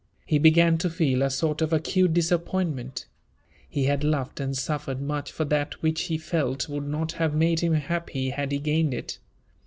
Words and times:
He 0.25 0.39
began 0.39 0.79
to 0.79 0.89
feel 0.89 1.21
a 1.21 1.29
sort 1.29 1.61
of 1.61 1.71
acute 1.71 2.11
disappointment. 2.15 3.05
He 3.69 3.83
had 3.83 4.03
loved 4.03 4.39
and 4.39 4.57
suffered 4.57 4.99
much 4.99 5.31
for 5.31 5.45
that 5.45 5.83
which 5.83 6.05
he 6.05 6.17
felt 6.17 6.67
would 6.67 6.87
not 6.87 7.11
have 7.11 7.35
made 7.35 7.59
him 7.59 7.73
happy 7.75 8.31
had 8.31 8.51
he 8.51 8.57
gained 8.57 8.95
it. 8.95 9.19